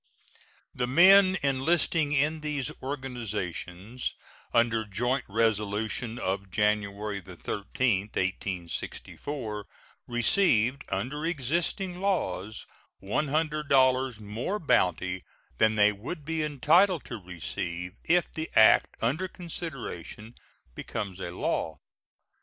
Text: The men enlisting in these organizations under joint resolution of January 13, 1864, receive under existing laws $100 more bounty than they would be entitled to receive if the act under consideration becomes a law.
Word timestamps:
The 0.73 0.87
men 0.87 1.37
enlisting 1.43 2.11
in 2.11 2.39
these 2.41 2.71
organizations 2.81 4.15
under 4.51 4.83
joint 4.83 5.25
resolution 5.27 6.17
of 6.17 6.49
January 6.49 7.21
13, 7.21 8.07
1864, 8.07 9.67
receive 10.07 10.79
under 10.89 11.23
existing 11.23 11.99
laws 12.01 12.65
$100 13.03 14.19
more 14.19 14.57
bounty 14.57 15.23
than 15.59 15.75
they 15.75 15.91
would 15.91 16.25
be 16.25 16.41
entitled 16.41 17.05
to 17.05 17.21
receive 17.21 17.93
if 18.03 18.33
the 18.33 18.49
act 18.55 18.95
under 19.03 19.27
consideration 19.27 20.33
becomes 20.73 21.19
a 21.19 21.29
law. 21.29 21.77